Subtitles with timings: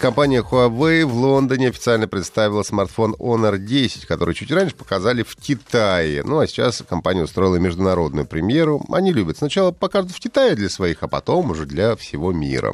[0.00, 6.22] Компания Huawei в Лондоне официально представила смартфон Honor 10, который чуть раньше показали в Китае.
[6.24, 8.82] Ну а сейчас компания устроила международную премьеру.
[8.90, 12.72] Они любят сначала покажут в Китае для своих, а потом уже для всего мира.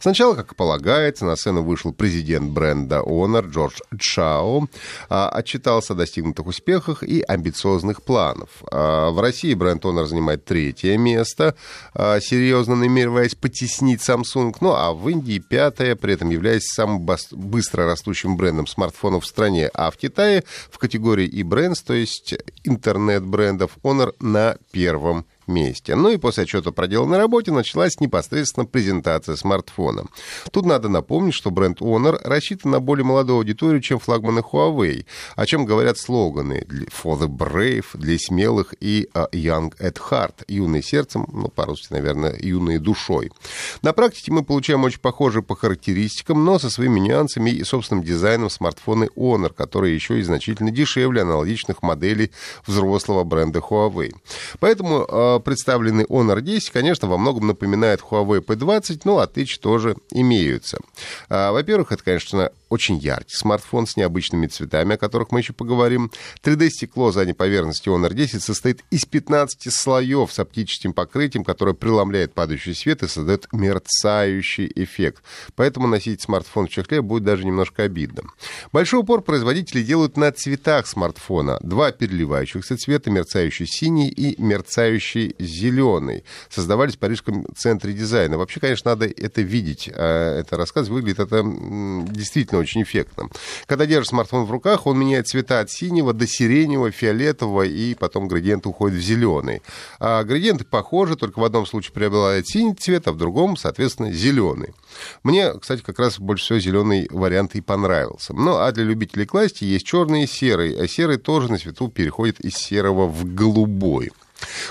[0.00, 4.66] Сначала, как полагается, на сцену вышел президент бренда Honor Джордж Чао,
[5.08, 8.48] а, отчитался о достигнутых успехах и амбициозных планов.
[8.72, 11.54] А, в России бренд Honor занимает третье место,
[11.94, 14.56] а, серьезно намереваясь потеснить Samsung.
[14.60, 19.26] Ну а в Индии пятое, при этом является являясь самым быстро растущим брендом смартфонов в
[19.26, 22.34] стране, а в Китае в категории e-brands, то есть
[22.64, 25.94] интернет-брендов, Honor на первом месте.
[25.94, 30.04] Ну и после отчета проделанной работе началась непосредственно презентация смартфона.
[30.50, 35.46] Тут надо напомнить, что бренд Honor рассчитан на более молодую аудиторию, чем флагманы Huawei, о
[35.46, 41.26] чем говорят слоганы «For the brave», «Для смелых» и а, «Young at heart», «Юный сердцем»,
[41.32, 43.30] ну, по-русски, наверное, «Юные душой».
[43.82, 48.50] На практике мы получаем очень похожие по характеристикам, но со своими нюансами и собственным дизайном
[48.50, 52.30] смартфоны Honor, которые еще и значительно дешевле аналогичных моделей
[52.66, 54.14] взрослого бренда Huawei.
[54.60, 60.78] Поэтому а, представленный Honor 10, конечно, во многом напоминает Huawei P20, ну, отличия тоже имеются.
[61.28, 66.10] А, во-первых, это, конечно, очень яркий смартфон с необычными цветами, о которых мы еще поговорим.
[66.42, 72.74] 3D-стекло задней поверхности Honor 10 состоит из 15 слоев с оптическим покрытием, которое преломляет падающий
[72.74, 75.22] свет и создает мерцающий эффект.
[75.54, 78.22] Поэтому носить смартфон в чехле будет даже немножко обидно.
[78.72, 81.58] Большой упор производители делают на цветах смартфона.
[81.62, 86.24] Два переливающихся цвета, мерцающий синий и мерцающий зеленый.
[86.48, 88.38] Создавались в Парижском центре дизайна.
[88.38, 89.88] Вообще, конечно, надо это видеть.
[89.92, 93.28] А это рассказ выглядит это действительно действительно очень эффектно.
[93.66, 98.28] Когда держишь смартфон в руках, он меняет цвета от синего до сиреневого, фиолетового, и потом
[98.28, 99.62] градиент уходит в зеленый.
[99.98, 104.74] А градиенты похожи, только в одном случае преобладает синий цвет, а в другом, соответственно, зеленый.
[105.22, 108.32] Мне, кстати, как раз больше всего зеленый вариант и понравился.
[108.34, 112.40] Ну, а для любителей классики есть черный и серый, а серый тоже на свету переходит
[112.40, 114.10] из серого в голубой.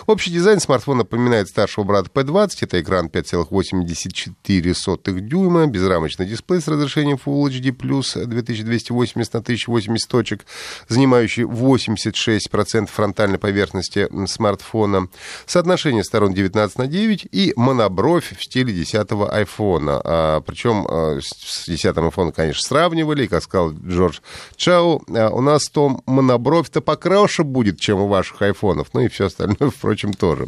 [0.05, 2.49] Общий дизайн смартфона напоминает старшего брата P20.
[2.61, 10.45] Это экран 5,84 дюйма, безрамочный дисплей с разрешением Full HD+, 2280 на 1080 точек,
[10.87, 15.07] занимающий 86% фронтальной поверхности смартфона,
[15.45, 20.01] соотношение сторон 19 на 9 и монобровь в стиле 10-го айфона.
[20.03, 24.19] А, причем а, с 10-м айфоном, конечно, сравнивали, как сказал Джордж
[24.55, 29.25] Чао, а, у нас том монобровь-то покраше будет, чем у ваших айфонов, ну и все
[29.25, 30.47] остальное впрочем, тоже.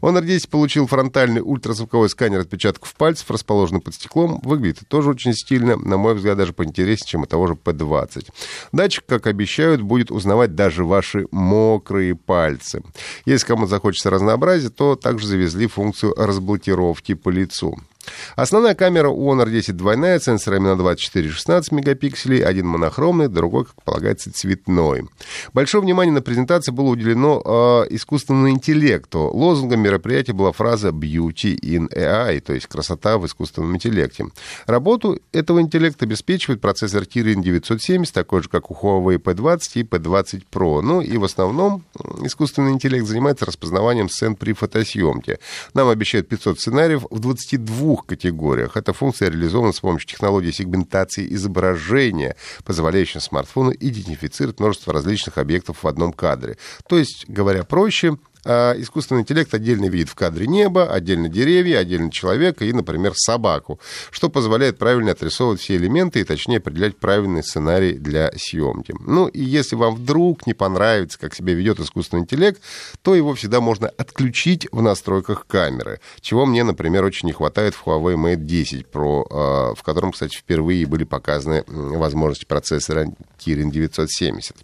[0.00, 4.40] Honor 10 получил фронтальный ультразвуковой сканер отпечатков пальцев, расположенный под стеклом.
[4.42, 8.28] Выглядит тоже очень стильно, на мой взгляд, даже поинтереснее, чем у того же P20.
[8.72, 12.82] Датчик, как обещают, будет узнавать даже ваши мокрые пальцы.
[13.24, 17.78] Если кому захочется разнообразия, то также завезли функцию разблокировки по лицу.
[18.36, 24.32] Основная камера у Honor 10 двойная, сенсорами на 24-16 мегапикселей, один монохромный, другой, как полагается,
[24.32, 25.08] цветной.
[25.52, 29.30] Большое внимание на презентации было уделено э, искусственному интеллекту.
[29.32, 34.26] Лозунгом мероприятия была фраза «Beauty in AI», то есть «красота в искусственном интеллекте».
[34.66, 40.42] Работу этого интеллекта обеспечивает процессор Kirin 970, такой же, как у Huawei P20 и P20
[40.50, 40.80] Pro.
[40.80, 41.84] Ну и в основном
[42.22, 45.38] искусственный интеллект занимается распознаванием сцен при фотосъемке.
[45.74, 48.76] Нам обещают 500 сценариев в 22 двух категориях.
[48.76, 55.88] Эта функция реализована с помощью технологии сегментации изображения, позволяющей смартфону идентифицировать множество различных объектов в
[55.88, 56.56] одном кадре.
[56.88, 62.10] То есть, говоря проще, а искусственный интеллект отдельно видит в кадре небо, отдельно деревья, отдельно
[62.10, 67.94] человека и, например, собаку, что позволяет правильно отрисовывать все элементы и точнее определять правильный сценарий
[67.94, 68.94] для съемки.
[69.00, 72.60] Ну и если вам вдруг не понравится, как себя ведет искусственный интеллект,
[73.02, 77.86] то его всегда можно отключить в настройках камеры, чего мне, например, очень не хватает в
[77.86, 83.06] Huawei Mate 10 Pro, а, в котором, кстати, впервые были показаны возможности процессора
[83.38, 84.56] Kirin 970.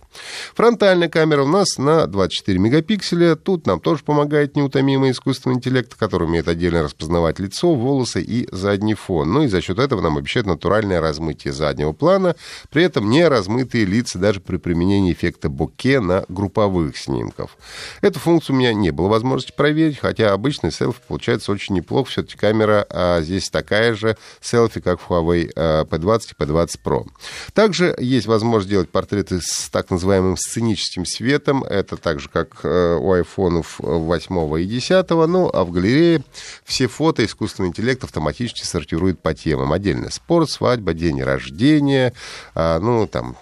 [0.55, 3.37] Фронтальная камера у нас на 24 мегапикселя.
[3.37, 8.95] Тут нам тоже помогает неутомимый искусственный интеллект, который умеет отдельно распознавать лицо, волосы и задний
[8.95, 9.33] фон.
[9.33, 12.37] Ну и за счет этого нам обещают натуральное размытие заднего плана,
[12.71, 17.57] при этом не размытые лица даже при применении эффекта боке на групповых снимков.
[18.01, 22.11] Эту функцию у меня не было возможности проверить, хотя обычный селфи получается очень неплохо.
[22.11, 27.07] Все-таки камера а здесь такая же селфи, как в Huawei P20 и P20 Pro.
[27.53, 31.65] Также есть возможность делать портреты с так называемым сценическим светом.
[31.65, 35.11] Это так же, как э, у iPhone айфонов 8 и 10.
[35.11, 36.23] Ну, а в галерее
[36.65, 39.73] все фото искусственный интеллект автоматически сортирует по темам.
[39.73, 42.12] Отдельно спорт, свадьба, день рождения,
[42.55, 43.37] а, ну, там,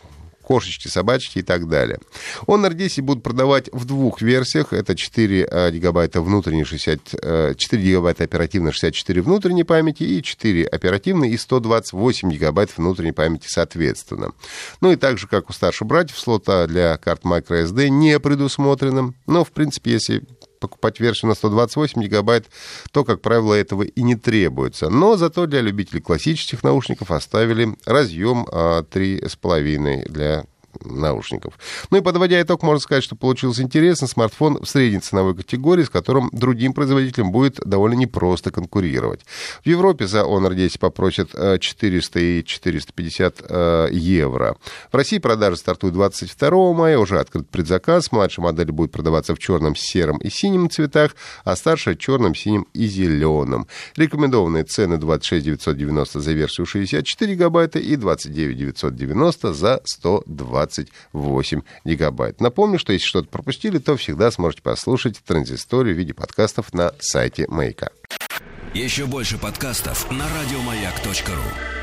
[0.52, 1.98] кошечки, собачки и так далее.
[2.46, 4.74] Honor 10 будут продавать в двух версиях.
[4.74, 10.66] Это 4 э, гигабайта внутренней, 60, 4 э, гигабайта оперативной, 64 внутренней памяти и 4
[10.66, 14.32] оперативной и 128 гигабайт внутренней памяти соответственно.
[14.82, 19.14] Ну и так же, как у старших братьев, слота для карт microSD не предусмотрено.
[19.26, 20.22] Но, в принципе, если
[20.62, 22.46] покупать версию на 128 гигабайт,
[22.92, 24.88] то, как правило, этого и не требуется.
[24.88, 30.44] Но зато для любителей классических наушников оставили разъем 3,5 а, для
[30.84, 31.58] наушников.
[31.90, 35.90] Ну и подводя итог, можно сказать, что получился интересный смартфон в средней ценовой категории, с
[35.90, 39.20] которым другим производителям будет довольно непросто конкурировать.
[39.64, 44.56] В Европе за Honor 10 попросят 400 э, и 450 э, евро.
[44.90, 48.12] В России продажи стартуют 22 мая, уже открыт предзаказ.
[48.12, 51.14] Младшая модель будет продаваться в черном, сером и синем цветах,
[51.44, 53.66] а старшая черном, синем и зеленом.
[53.96, 62.40] Рекомендованные цены 26 990 за версию 64 гигабайта и 29 990 за 120 28 гигабайт.
[62.40, 67.46] Напомню, что если что-то пропустили, то всегда сможете послушать транзисторию в виде подкастов на сайте
[67.48, 67.90] Маяка.
[68.74, 71.81] Еще больше подкастов на радиомаяк.ру